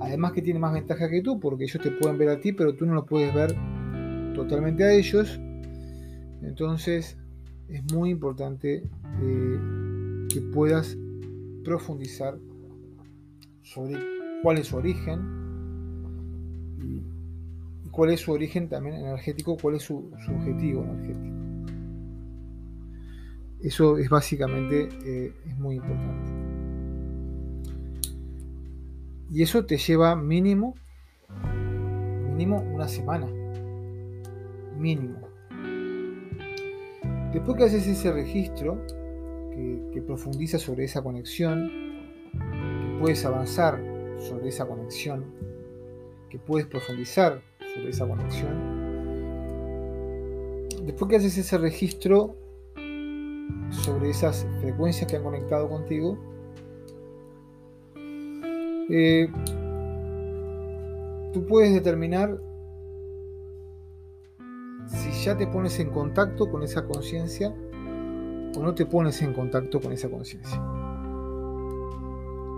Además 0.01 0.33
que 0.33 0.43
tiene 0.43 0.61
más 0.61 0.73
ventaja 0.73 1.09
que 1.09 1.23
tú, 1.23 1.41
porque 1.41 1.65
ellos 1.65 1.83
te 1.83 1.91
pueden 1.91 2.19
ver 2.19 2.29
a 2.29 2.41
ti, 2.41 2.53
pero 2.53 2.75
tú 2.75 2.87
no 2.87 2.95
lo 2.95 3.05
puedes 3.05 3.35
ver 3.35 3.55
totalmente 4.35 4.85
a 4.85 4.93
ellos. 4.93 5.41
Entonces 6.43 7.17
es 7.69 7.93
muy 7.93 8.11
importante 8.11 8.85
eh, 9.23 9.59
que 10.29 10.41
puedas 10.41 10.97
profundizar 11.65 12.39
sobre 13.63 13.99
cuál 14.43 14.59
es 14.59 14.69
su 14.69 14.77
origen 14.77 15.21
y, 16.81 17.03
cuál 17.91 18.11
es 18.11 18.21
su 18.21 18.31
origen 18.31 18.69
también 18.69 18.95
energético, 18.95 19.57
cuál 19.61 19.75
es 19.75 19.83
su, 19.83 20.13
objetivo 20.29 20.85
energético. 20.85 21.37
Eso 23.61 23.99
es 23.99 24.09
básicamente 24.09 24.89
eh, 25.05 25.33
es 25.45 25.59
muy 25.59 25.75
importante. 25.75 26.38
Y 29.31 29.43
eso 29.43 29.67
te 29.67 29.77
lleva 29.77 30.17
mínimo, 30.17 30.75
mínimo 32.31 32.61
una 32.61 32.89
semana. 32.89 33.27
Mínimo. 34.79 35.29
Después 37.33 37.59
que 37.59 37.65
haces 37.65 37.87
ese 37.87 38.11
registro, 38.11 38.79
que, 39.93 40.03
profundiza 40.07 40.59
sobre 40.59 40.85
esa 40.85 41.03
conexión, 41.03 41.69
que 42.33 42.97
puedes 43.01 43.25
avanzar 43.25 43.83
sobre 44.19 44.49
esa 44.49 44.65
conexión, 44.67 45.25
que 46.31 46.39
puedes 46.39 46.67
profundizar 46.69 47.43
sobre 47.75 47.91
esa 47.91 48.07
conexión, 48.07 48.79
después 50.87 51.11
que 51.11 51.17
haces 51.17 51.37
ese 51.37 51.59
registro 51.59 52.37
sobre 53.71 54.11
esas 54.11 54.47
frecuencias 54.61 55.11
que 55.11 55.17
han 55.17 55.25
conectado 55.25 55.69
contigo, 55.69 56.17
eh, 58.89 59.29
tú 61.33 61.47
puedes 61.47 61.73
determinar 61.73 62.41
si 64.87 65.11
ya 65.25 65.37
te 65.37 65.47
pones 65.47 65.79
en 65.79 65.91
contacto 65.91 66.51
con 66.51 66.63
esa 66.63 66.87
conciencia 66.87 67.55
o 68.57 68.63
no 68.63 68.75
te 68.75 68.87
pones 68.87 69.21
en 69.21 69.35
contacto 69.35 69.81
con 69.81 69.93
esa 69.93 70.09
conciencia. 70.09 70.59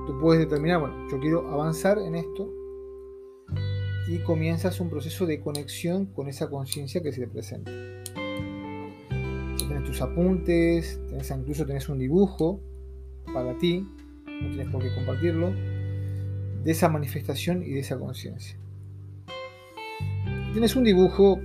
Tú 0.07 0.19
puedes 0.21 0.41
determinar, 0.41 0.81
bueno, 0.81 1.09
yo 1.11 1.19
quiero 1.19 1.51
avanzar 1.51 1.99
en 1.99 2.15
esto 2.15 2.49
y 4.09 4.19
comienzas 4.21 4.81
un 4.81 4.89
proceso 4.89 5.27
de 5.27 5.41
conexión 5.41 6.07
con 6.07 6.29
esa 6.29 6.49
conciencia 6.49 7.03
que 7.03 7.13
se 7.13 7.21
te 7.23 7.29
presenta. 7.29 7.71
Tienes 9.57 9.85
tus 9.85 10.01
apuntes, 10.01 11.01
incluso 11.37 11.67
tenés 11.67 11.89
un 11.89 11.99
dibujo 11.99 12.61
para 13.33 13.57
ti, 13.59 13.87
no 14.27 14.49
tienes 14.49 14.69
por 14.69 14.83
qué 14.83 14.95
compartirlo 14.95 15.53
de 16.65 16.71
esa 16.71 16.89
manifestación 16.89 17.63
y 17.63 17.71
de 17.71 17.81
esa 17.81 17.99
conciencia. 17.99 18.57
Tienes 20.53 20.77
un 20.77 20.85
dibujo, 20.85 21.41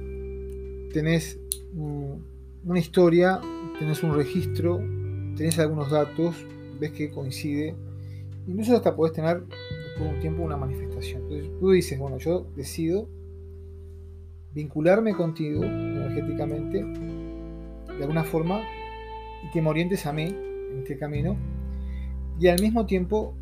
tenés 0.94 1.40
una 1.74 2.80
historia, 2.80 3.40
tenés 3.80 4.04
un 4.04 4.16
registro, 4.16 4.78
tenés 5.38 5.60
algunos 5.60 5.92
datos, 5.92 6.36
ves 6.80 6.92
que 6.92 7.12
coincide, 7.12 7.76
incluso 8.48 8.76
hasta 8.76 8.96
puedes 8.96 9.16
tener 9.16 9.44
después 9.46 10.10
de 10.10 10.16
un 10.16 10.20
tiempo 10.20 10.44
una 10.44 10.58
manifestación. 10.58 11.22
Entonces 11.24 11.52
tú 11.60 11.72
dices, 11.72 12.00
bueno, 12.00 12.18
yo 12.18 12.48
decido 12.56 13.08
vincularme 14.54 15.14
contigo 15.14 15.64
energéticamente 15.64 16.84
de 16.84 18.02
alguna 18.02 18.24
forma 18.24 18.62
y 19.44 19.52
que 19.52 19.62
me 19.62 19.70
orientes 19.70 20.06
a 20.06 20.14
mí 20.14 20.24
en 20.24 20.80
este 20.80 20.98
camino 20.98 21.38
y 22.40 22.48
al 22.48 22.62
mismo 22.62 22.86
tiempo 22.86 23.36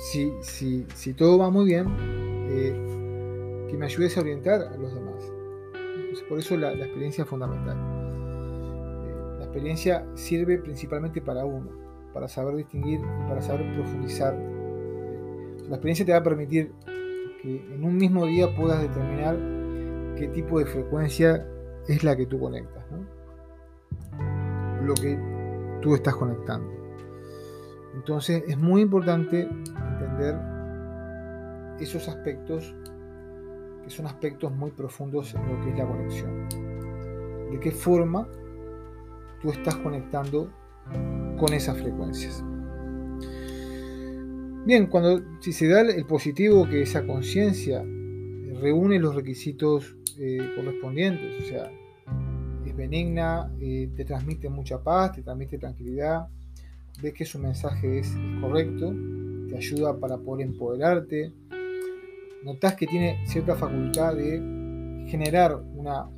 si, 0.00 0.32
si, 0.40 0.86
si 0.94 1.12
todo 1.12 1.36
va 1.36 1.50
muy 1.50 1.66
bien, 1.66 1.86
eh, 2.48 3.66
que 3.68 3.76
me 3.76 3.84
ayudes 3.84 4.16
a 4.16 4.22
orientar 4.22 4.62
a 4.62 4.76
los 4.78 4.94
demás. 4.94 5.30
por 6.26 6.38
eso 6.38 6.56
la, 6.56 6.72
experiencia 6.72 7.24
es 7.24 7.28
fundamental. 7.28 7.76
Eh, 7.76 9.38
la 9.38 9.44
experiencia 9.44 10.06
sirve 10.14 10.56
principalmente 10.56 11.20
para 11.20 11.44
uno, 11.44 11.70
para 12.14 12.28
saber 12.28 12.56
distinguir 12.56 12.98
y 12.98 13.28
para 13.28 13.42
saber 13.42 13.74
profundizar. 13.74 14.34
La 15.68 15.76
experiencia 15.76 16.06
te 16.06 16.12
va 16.12 16.18
a 16.18 16.22
permitir 16.22 16.72
que 17.42 17.74
en 17.74 17.84
un 17.84 17.98
mismo 17.98 18.24
día 18.24 18.56
puedas 18.56 18.80
determinar 18.80 19.36
qué 20.16 20.28
tipo 20.28 20.58
de 20.58 20.64
frecuencia 20.64 21.46
es 21.88 22.02
la 22.04 22.16
que 22.16 22.24
tú 22.24 22.40
conectas, 22.40 22.84
lo 24.82 24.94
que 24.94 25.18
tú 25.82 25.94
estás 25.94 26.16
conectando. 26.16 26.80
Entonces 27.94 28.44
es 28.46 28.56
muy 28.56 28.82
importante 28.82 29.48
esos 31.78 32.08
aspectos 32.08 32.74
que 33.84 33.90
son 33.90 34.06
aspectos 34.06 34.52
muy 34.52 34.70
profundos 34.70 35.34
en 35.34 35.46
lo 35.48 35.60
que 35.62 35.70
es 35.70 35.78
la 35.78 35.86
conexión. 35.86 36.48
De 37.50 37.58
qué 37.60 37.70
forma 37.70 38.28
tú 39.40 39.50
estás 39.50 39.76
conectando 39.76 40.50
con 41.38 41.52
esas 41.52 41.78
frecuencias. 41.78 42.44
Bien, 44.66 44.86
cuando 44.86 45.22
si 45.40 45.52
se 45.52 45.68
da 45.68 45.80
el 45.80 46.04
positivo 46.04 46.68
que 46.68 46.82
esa 46.82 47.06
conciencia 47.06 47.82
reúne 48.60 48.98
los 48.98 49.14
requisitos 49.14 49.96
eh, 50.18 50.38
correspondientes, 50.54 51.44
o 51.44 51.48
sea, 51.48 51.70
es 52.66 52.76
benigna, 52.76 53.50
eh, 53.58 53.88
te 53.96 54.04
transmite 54.04 54.50
mucha 54.50 54.82
paz, 54.82 55.12
te 55.12 55.22
transmite 55.22 55.56
tranquilidad, 55.56 56.28
ves 57.02 57.14
que 57.14 57.24
su 57.24 57.38
mensaje 57.38 58.00
es, 58.00 58.14
correcto, 58.40 58.94
te 59.50 59.56
ayuda 59.56 59.98
para 59.98 60.16
poder 60.18 60.46
empoderarte, 60.46 61.32
notas 62.44 62.74
que 62.76 62.86
tiene 62.86 63.18
cierta 63.26 63.56
facultad 63.56 64.14
de 64.14 65.06
generar 65.08 65.60
una, 65.74 66.08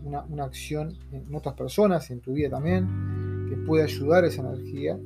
acción 0.45 0.95
en 1.11 1.35
otras 1.35 1.55
personas, 1.55 2.11
en 2.11 2.21
tu 2.21 2.35
vida 2.35 2.51
también, 2.51 3.47
que 3.49 3.57
puede 3.57 3.85
ayudar 3.85 4.25
esa 4.25 4.43
energía, 4.43 4.99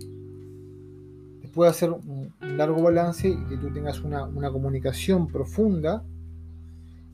te 1.40 1.48
puede 1.48 1.70
hacer 1.70 1.90
un, 1.90 2.32
largo 2.40 2.82
balance 2.82 3.28
y 3.28 3.44
que 3.48 3.56
tú 3.58 3.72
tengas 3.72 4.00
una, 4.00 4.28
comunicación 4.50 5.28
profunda 5.28 6.02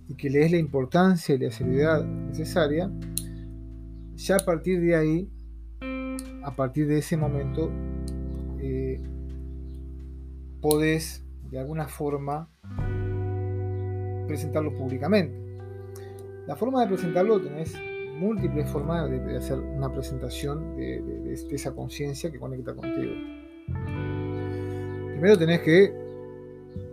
y 0.08 0.14
que 0.14 0.30
le 0.30 0.40
des 0.40 0.52
la 0.52 0.58
importancia 0.58 1.34
y 1.34 1.38
la 1.38 1.50
seriedad 1.50 2.04
necesaria, 2.04 2.90
ya 4.14 4.36
a 4.36 4.44
partir 4.44 4.80
de 4.80 4.96
ahí, 4.96 5.28
a 6.44 6.54
partir 6.56 6.86
de 6.86 6.98
ese 6.98 7.16
momento, 7.16 7.70
podés 10.62 11.22
de 11.50 11.58
alguna 11.58 11.88
forma 11.88 12.48
presentarlo 14.26 14.72
públicamente. 14.74 15.36
La 16.46 16.56
forma 16.56 16.80
de 16.80 16.86
presentarlo 16.86 17.40
tenés 17.40 17.74
múltiples 18.18 18.70
formas 18.70 19.10
de, 19.10 19.36
hacer 19.36 19.58
una 19.58 19.92
presentación 19.92 20.76
de, 20.76 21.34
esa 21.50 21.74
conciencia 21.74 22.30
que 22.30 22.38
conecta 22.38 22.74
contigo. 22.74 23.12
Primero 25.10 25.36
tenés 25.36 25.60
que 25.60 25.92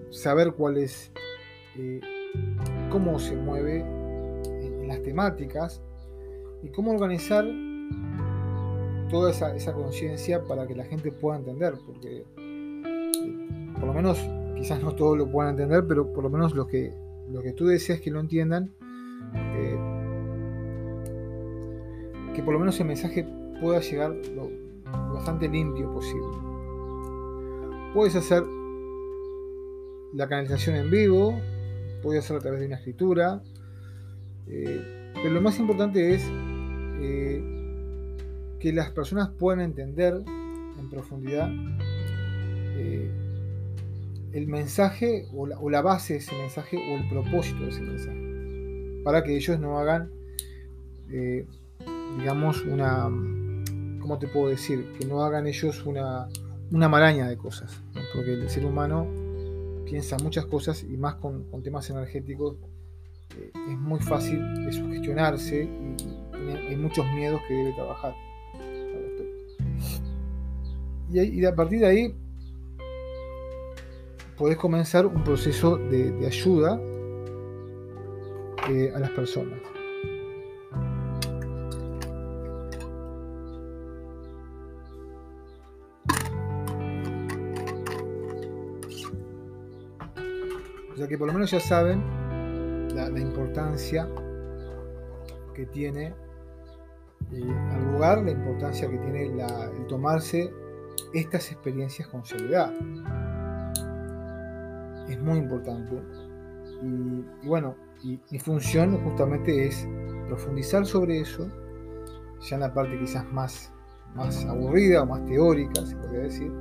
saber 0.10 0.54
cuál 0.54 0.78
es, 0.78 1.12
eh, 1.78 2.02
cómo 2.90 3.20
se 3.20 3.36
mueve 3.36 3.82
en 3.82 4.88
las 4.88 5.02
temáticas 5.04 5.82
y 6.64 6.70
cómo 6.70 6.92
organizar 6.92 7.46
toda 9.10 9.32
esa, 9.32 9.56
esa 9.56 9.74
conciencia 9.74 10.44
para 10.44 10.68
que 10.68 10.76
la 10.76 10.86
gente 10.86 11.12
pueda 11.12 11.38
entender, 11.38 11.76
porque 11.86 12.26
por 13.80 13.88
lo 13.88 13.94
menos, 13.94 14.20
quizás 14.56 14.82
no 14.84 14.94
todos 14.94 15.18
lo 15.18 15.32
puedan 15.32 15.52
entender, 15.52 15.86
pero 15.88 16.12
por 16.12 16.24
lo 16.24 16.30
menos 16.30 16.54
lo 16.54 16.68
que, 16.68 16.94
lo 17.30 17.42
que 17.42 17.54
tú 17.54 17.66
deseas 17.66 18.02
que 18.02 18.12
lo 18.12 18.20
entiendan, 18.20 18.74
eh, 19.34 19.78
que 22.36 22.44
por 22.44 22.54
lo 22.54 22.60
menos 22.60 22.80
el 22.80 22.88
mensaje 22.88 23.28
pueda 23.62 23.80
llegar 23.80 24.14
lo, 24.36 24.50
bastante 25.14 25.48
limpio 25.48 25.92
posible. 25.94 26.28
Puedes 27.94 28.16
hacer 28.16 28.44
la 30.14 30.28
canalización 30.28 30.76
en 30.76 30.92
vivo, 30.92 31.40
puedes 32.04 32.24
hacerlo 32.24 32.40
a 32.40 32.42
través 32.42 32.60
de 32.60 32.68
una 32.68 32.76
escritura, 32.76 33.42
eh, 34.48 35.12
pero 35.16 35.34
lo 35.34 35.42
más 35.42 35.60
importante 35.60 36.14
es 36.14 36.24
que 38.60 38.74
las 38.74 38.92
personas 38.92 39.30
puedan 39.30 39.62
entender 39.62 40.22
en 40.78 40.90
profundidad 40.90 41.50
eh, 42.78 43.10
el 44.34 44.48
mensaje 44.48 45.28
o 45.34 45.70
la, 45.70 45.82
base 45.82 46.14
de 46.14 46.20
ese 46.20 46.36
mensaje 46.36 46.78
o 46.78 46.98
el 46.98 47.10
propósito 47.10 47.64
de 47.64 47.70
ese 47.70 47.82
mensaje. 47.82 49.02
Para 49.04 49.24
que 49.24 49.36
ellos 49.36 49.60
no 49.60 49.80
hagan, 49.80 50.12
eh, 51.12 51.46
digamos, 52.18 52.64
una, 52.66 53.10
¿cómo 54.00 54.20
te 54.20 54.28
puedo 54.28 54.50
decir? 54.50 54.94
Que 55.00 55.06
no 55.06 55.24
hagan 55.24 55.48
ellos 55.48 55.86
una, 55.86 56.28
una 56.72 56.90
maraña 56.90 57.28
de 57.28 57.38
cosas. 57.38 57.82
Porque 58.14 58.34
el 58.34 58.50
ser 58.50 58.66
humano 58.66 59.08
piensa 59.86 60.18
muchas 60.18 60.46
cosas 60.46 60.84
y 60.84 60.98
más 60.98 61.16
con, 61.16 61.46
temas 61.64 61.90
energéticos 61.90 62.58
eh, 63.38 63.52
es 63.54 63.78
muy 63.78 64.00
fácil 64.00 64.66
de 64.66 64.72
sugestionarse 64.72 65.64
y 65.64 66.52
hay 66.52 66.76
muchos 66.76 67.06
miedos 67.14 67.42
que 67.48 67.54
debe 67.54 67.74
trabajar. 67.74 68.14
Y, 71.12 71.44
a 71.44 71.56
partir 71.56 71.80
de 71.80 71.88
ahí 71.88 72.16
podés 74.40 74.58
comenzar 74.58 75.06
un 75.06 75.22
proceso 75.22 75.76
de, 75.76 76.26
ayuda 76.26 76.80
eh, 78.70 78.90
a 78.96 79.00
las 79.00 79.10
personas. 79.10 79.60
O 90.94 90.96
sea 90.96 91.08
que 91.08 91.18
por 91.18 91.28
lo 91.28 91.34
menos 91.34 91.52
ya 91.52 91.60
saben 91.60 92.02
la, 92.96 93.20
importancia 93.20 94.08
que 95.54 95.66
tiene 95.66 96.14
eh, 97.34 97.58
al 97.74 97.92
lugar, 97.92 98.24
la 98.24 98.32
importancia 98.32 98.90
que 98.90 98.98
tiene 99.00 99.26
el 99.26 99.88
tomarse 99.88 100.50
estas 101.14 101.52
experiencias 101.52 102.08
con 102.08 102.24
seriedad. 102.24 102.74
Es 105.10 105.20
muy 105.22 105.40
importante. 105.40 105.96
Y, 106.84 107.48
bueno, 107.48 107.76
y 108.04 108.20
mi 108.32 108.40
función 108.40 108.98
justamente 109.04 109.68
es 109.68 109.88
profundizar 110.28 110.86
sobre 110.86 111.20
eso, 111.20 111.50
ya 112.48 112.56
en 112.56 112.62
la 112.62 112.74
parte 112.74 112.98
quizás 113.00 113.26
más, 113.34 113.74
más 114.16 114.46
aburrida 114.46 115.04
o 115.04 115.06
más 115.06 115.26
teórica, 115.26 115.86
se 115.86 115.96
podría 115.96 116.22
decir. 116.22 116.52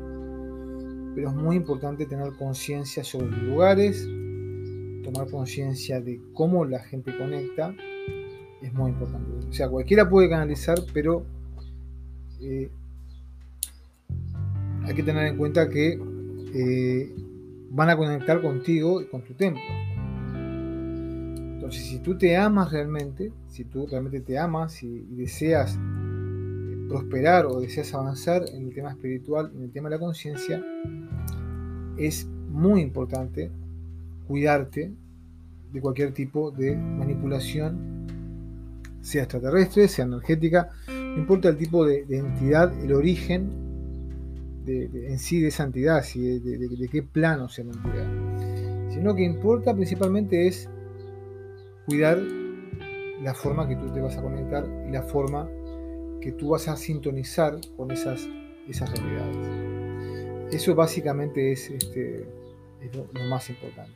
Pero 1.15 1.29
es 1.29 1.35
muy 1.35 1.57
importante 1.57 2.07
tener 2.07 2.33
conciencia 2.37 3.05
sobre 3.05 3.31
los 3.31 3.43
lugares, 3.43 4.09
tomar 5.05 5.31
conciencia 5.31 6.01
de 6.01 6.21
cómo 6.33 6.65
la 6.65 6.81
gente 6.81 7.17
conecta, 7.17 7.75
es 8.63 8.73
muy 8.73 8.91
importante. 8.91 9.47
O 9.49 9.53
sea, 9.53 9.69
cualquiera 9.69 10.09
puede 10.09 10.29
canalizar, 10.29 10.79
pero 10.93 11.25
eh, 12.41 12.71
hay 14.85 14.95
que 14.95 15.03
tener 15.03 15.27
en 15.27 15.37
cuenta 15.37 15.69
que 15.69 16.01
eh, 16.55 17.15
van 17.71 17.91
a 17.91 17.97
conectar 17.97 18.41
contigo 18.41 19.01
y 19.01 19.07
con 19.07 19.23
tu 19.23 19.35
templo. 19.35 19.63
Entonces, 21.55 21.85
si 21.85 21.99
tú 21.99 22.17
te 22.17 22.37
amas 22.37 22.73
realmente, 22.73 23.33
si 23.49 23.65
tú 23.65 23.87
realmente 23.87 24.21
te 24.21 24.39
amas 24.39 24.83
y, 24.83 25.01
deseas 25.11 25.77
eh, 25.77 26.87
prosperar 26.89 27.47
o 27.47 27.61
deseas 27.61 27.93
avanzar 27.95 28.45
en 28.55 28.69
el 28.69 28.75
tema 28.75 28.91
espiritual, 28.91 29.53
en 29.55 29.65
el 29.65 29.71
tema 29.71 29.89
de 29.89 29.97
la 29.97 30.01
conciencia, 30.01 30.65
es 31.97 32.27
muy 32.51 32.81
importante 32.81 33.51
cuidarte 34.27 34.93
de 35.73 35.81
cualquier 35.81 36.13
tipo 36.13 36.51
de 36.51 36.75
manipulación, 36.77 38.07
sea 39.03 39.25
extraterrestre, 39.25 39.89
sea 39.89 40.07
energética, 40.07 40.71
no 40.89 41.19
importa 41.19 41.49
el 41.49 41.57
tipo 41.57 41.85
de 41.85 42.05
entidad, 42.09 42.73
el 42.83 42.93
origen 42.95 43.68
en 44.69 45.19
sí 45.19 45.41
de 45.41 45.51
santidad, 45.51 46.05
de, 46.15 46.41
de, 46.41 46.89
qué 46.89 47.03
plano 47.03 47.49
sea 47.49 47.65
la 47.65 47.73
entidad, 47.73 48.91
sino 48.91 49.15
que 49.15 49.23
importa 49.23 49.75
principalmente 49.75 50.47
es 50.47 50.69
cuidar 51.87 52.19
la 53.23 53.35
forma 53.35 53.69
que 53.69 53.77
tú 53.77 53.93
te 53.93 54.01
vas 54.01 54.17
a 54.17 54.23
conectar 54.23 54.65
y 54.89 54.93
la 54.93 55.03
forma 55.03 55.49
que 56.21 56.33
tú 56.33 56.51
vas 56.51 56.69
a 56.69 56.77
sintonizar 56.77 57.59
con 57.77 57.91
esas, 57.91 58.29
esas 58.69 58.91
realidades. 58.93 60.55
Eso 60.55 60.75
básicamente 60.75 61.53
es, 61.53 61.71
este, 61.71 62.27
lo, 62.93 63.07
más 63.29 63.49
importante. 63.51 63.93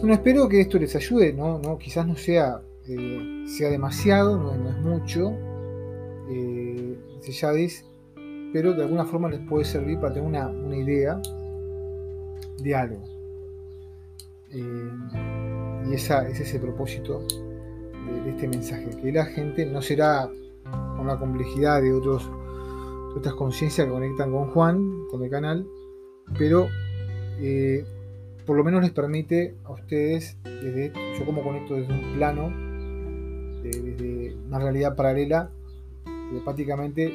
Bueno, 0.00 0.14
espero 0.14 0.48
que 0.48 0.60
esto 0.60 0.78
les 0.78 0.94
ayude, 0.94 1.32
¿no? 1.32 1.58
¿No? 1.58 1.78
Quizás 1.78 2.06
no 2.06 2.16
sea, 2.16 2.60
eh, 2.86 3.44
sea 3.46 3.70
demasiado, 3.70 4.38
no, 4.38 4.68
es 4.68 4.76
mucho. 4.78 5.32
Eh, 6.30 6.98
pero 8.52 8.72
de 8.74 8.82
alguna 8.82 9.04
forma 9.04 9.28
les 9.28 9.40
puede 9.40 9.64
servir 9.64 9.98
para 9.98 10.14
tener 10.14 10.28
una, 10.28 10.76
idea 10.76 11.20
de 12.62 12.74
algo. 12.74 13.02
Eh, 14.50 14.90
y 15.90 15.94
ese 15.94 16.30
es 16.30 16.54
el 16.54 16.60
propósito 16.60 17.22
de, 18.24 18.30
este 18.30 18.48
mensaje, 18.48 18.88
que 19.02 19.12
la 19.12 19.26
gente 19.26 19.66
no 19.66 19.82
será 19.82 20.28
con 20.96 21.06
la 21.06 21.18
complejidad 21.18 21.82
de, 21.82 21.92
otros, 21.92 22.28
otras 23.16 23.34
conciencias 23.34 23.86
que 23.86 23.92
conectan 23.92 24.32
con 24.32 24.50
Juan, 24.50 25.06
con 25.10 25.22
el 25.22 25.30
canal, 25.30 25.66
pero 26.38 26.68
eh, 27.40 27.84
por 28.46 28.56
lo 28.56 28.64
menos 28.64 28.82
les 28.82 28.92
permite 28.92 29.56
a 29.64 29.72
ustedes, 29.72 30.38
desde, 30.44 30.92
yo 31.18 31.26
como 31.26 31.42
conecto 31.42 31.74
desde 31.74 31.92
un 31.92 32.14
plano, 32.14 32.50
desde 33.62 34.36
una 34.46 34.58
realidad 34.58 34.96
paralela, 34.96 35.50
telepáticamente 36.30 37.12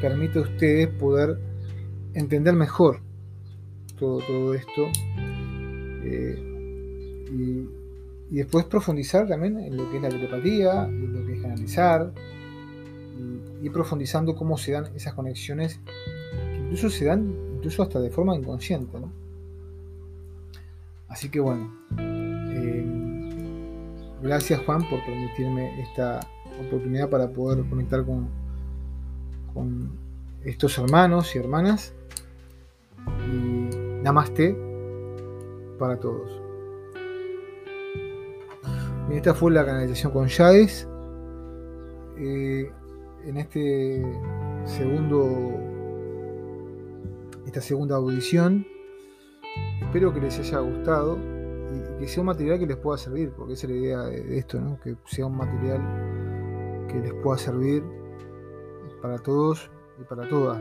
permite 0.00 0.38
a 0.38 0.42
ustedes 0.42 0.88
poder 0.88 1.38
entender 2.14 2.54
mejor 2.54 3.00
todo, 3.98 4.20
todo 4.26 4.54
esto 4.54 4.86
eh, 6.04 7.26
y, 7.30 8.36
después 8.36 8.64
profundizar 8.64 9.26
también 9.26 9.58
en 9.58 9.76
lo 9.76 9.90
que 9.90 9.96
es 9.96 10.02
la 10.02 10.08
telepatía, 10.08 10.84
en 10.84 11.12
lo 11.12 11.26
que 11.26 11.34
es 11.34 11.42
canalizar 11.42 12.12
y, 13.60 13.68
profundizando 13.70 14.34
cómo 14.34 14.56
se 14.56 14.72
dan 14.72 14.86
esas 14.94 15.14
conexiones 15.14 15.80
que 15.86 16.56
incluso 16.56 16.88
se 16.90 17.04
dan 17.04 17.34
incluso 17.56 17.82
hasta 17.82 18.00
de 18.00 18.10
forma 18.10 18.34
inconsciente. 18.34 18.96
Así 21.08 21.28
que 21.28 21.40
bueno, 21.40 21.70
eh, 21.98 22.86
gracias 24.22 24.60
Juan 24.64 24.88
por 24.88 25.04
permitirme 25.04 25.82
esta 25.82 26.20
oportunidad 26.66 27.10
para 27.10 27.28
poder 27.28 27.68
conectar 27.68 28.04
con, 28.04 28.28
con 29.52 29.90
estos 30.44 30.78
hermanos 30.78 31.34
y 31.34 31.38
hermanas. 31.38 31.92
Y 33.26 33.76
namaste 34.02 34.56
para 35.78 35.98
todos. 35.98 36.40
esta 39.10 39.34
fue 39.34 39.50
la 39.50 39.64
canalización 39.64 40.12
con 40.12 40.28
Yades. 40.28 40.86
Eh, 42.16 42.70
en 43.24 43.36
este 43.36 44.04
segundo 44.64 45.58
esta 47.46 47.60
segunda 47.60 47.96
audición 47.96 48.66
espero 49.80 50.12
que 50.12 50.20
les 50.20 50.38
haya 50.38 50.60
gustado 50.60 51.18
y, 51.18 52.00
que 52.00 52.08
sea 52.08 52.20
un 52.20 52.26
material 52.26 52.58
que 52.58 52.66
les 52.66 52.76
pueda 52.76 52.98
servir 52.98 53.30
porque 53.30 53.54
esa 53.54 53.66
es 53.66 53.72
la 53.72 53.78
idea 53.78 54.02
de, 54.02 54.38
esto 54.38 54.60
¿no? 54.60 54.78
que 54.80 54.96
sea 55.06 55.26
un 55.26 55.36
material 55.36 55.80
que 56.88 56.98
les 57.00 57.12
pueda 57.14 57.38
servir 57.38 57.82
para 59.00 59.18
todos 59.18 59.70
y 60.00 60.04
para 60.04 60.28
todas. 60.28 60.60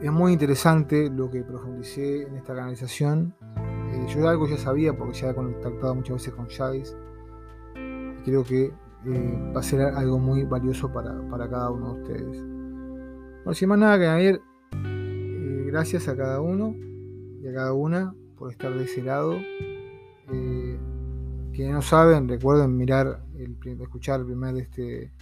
Es 0.00 0.10
muy 0.10 0.32
interesante 0.32 1.10
lo 1.10 1.30
que 1.30 1.42
profundicé 1.42 2.22
en 2.22 2.36
esta 2.36 2.54
canalización. 2.54 3.34
Eh, 3.92 4.06
yo 4.08 4.26
algo 4.28 4.46
ya 4.48 4.56
sabía 4.56 4.96
porque 4.96 5.18
ya 5.18 5.30
he 5.30 5.34
contactado 5.34 5.94
muchas 5.94 6.14
veces 6.14 6.34
con. 6.34 6.46
Y 7.76 8.22
creo 8.22 8.42
que 8.42 8.72
eh, 9.06 9.52
va 9.54 9.60
a 9.60 9.62
ser 9.62 9.82
algo 9.82 10.18
muy 10.18 10.44
valioso 10.44 10.90
para, 10.90 11.12
cada 11.50 11.70
uno 11.70 11.94
de 11.94 12.02
ustedes. 12.02 12.42
No 13.44 13.54
sin 13.54 13.68
más 13.68 13.78
nada 13.78 13.98
que 13.98 14.06
añadir, 14.06 14.40
eh, 14.72 15.64
gracias 15.66 16.08
a 16.08 16.16
cada 16.16 16.40
uno 16.40 16.74
y 17.42 17.48
a 17.48 17.52
cada 17.52 17.74
una 17.74 18.14
por 18.38 18.50
estar 18.50 18.72
de 18.72 18.84
ese 18.84 19.02
lado. 19.02 19.34
quienes 21.52 21.74
no 21.74 21.82
saben, 21.82 22.26
recuerden 22.26 22.74
mirar 22.76 23.22
escuchar 23.82 24.20
el 24.20 24.26
primer, 24.26 24.56
este, 24.56 25.12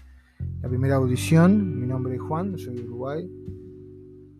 la 0.61 0.69
primera 0.69 0.97
audición. 0.97 1.81
Mi 1.81 1.87
nombre 1.87 2.15
es 2.15 2.21
Juan, 2.21 2.59
soy 2.59 2.77
de 2.77 2.85
Uruguay. 2.85 3.31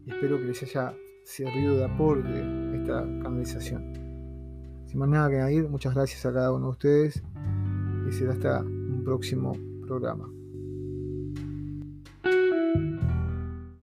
Espero 0.07 0.39
que 0.39 0.45
les 0.45 0.63
haya 0.63 0.95
servido 1.25 1.77
de 1.77 1.85
aporte 1.85 2.77
esta 2.77 3.03
canalización. 3.23 3.93
Sin 4.87 4.99
más 4.99 5.09
nada 5.09 5.29
que 5.29 5.37
añadir, 5.37 5.69
muchas 5.69 5.95
gracias 5.95 6.25
a 6.25 6.33
cada 6.33 6.53
uno 6.53 6.67
de 6.67 6.71
ustedes 6.73 7.23
y 8.09 8.13
será 8.13 8.33
hasta 8.33 8.61
un 8.63 9.03
próximo 9.05 9.53
programa. 9.87 10.38